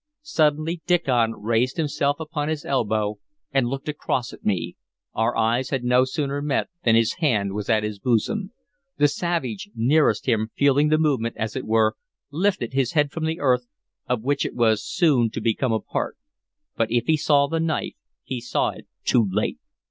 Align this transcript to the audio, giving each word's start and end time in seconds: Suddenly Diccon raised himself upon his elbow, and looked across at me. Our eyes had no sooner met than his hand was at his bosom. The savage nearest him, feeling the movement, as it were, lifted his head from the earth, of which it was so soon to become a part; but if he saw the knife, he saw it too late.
Suddenly 0.23 0.81
Diccon 0.87 1.35
raised 1.43 1.77
himself 1.77 2.19
upon 2.19 2.47
his 2.49 2.65
elbow, 2.65 3.17
and 3.51 3.67
looked 3.67 3.87
across 3.87 4.33
at 4.33 4.43
me. 4.43 4.75
Our 5.13 5.37
eyes 5.37 5.69
had 5.69 5.83
no 5.83 6.05
sooner 6.05 6.41
met 6.41 6.69
than 6.83 6.95
his 6.95 7.17
hand 7.19 7.53
was 7.53 7.69
at 7.69 7.83
his 7.83 7.99
bosom. 7.99 8.51
The 8.97 9.07
savage 9.07 9.69
nearest 9.75 10.25
him, 10.25 10.49
feeling 10.57 10.89
the 10.89 10.97
movement, 10.97 11.37
as 11.37 11.55
it 11.55 11.65
were, 11.67 11.97
lifted 12.31 12.73
his 12.73 12.93
head 12.93 13.11
from 13.11 13.25
the 13.25 13.39
earth, 13.39 13.67
of 14.09 14.23
which 14.23 14.43
it 14.43 14.55
was 14.55 14.83
so 14.83 14.89
soon 15.05 15.29
to 15.29 15.39
become 15.39 15.71
a 15.71 15.79
part; 15.81 16.17
but 16.75 16.89
if 16.91 17.05
he 17.05 17.15
saw 17.15 17.45
the 17.45 17.59
knife, 17.59 17.93
he 18.23 18.41
saw 18.41 18.69
it 18.69 18.87
too 19.05 19.27
late. 19.31 19.59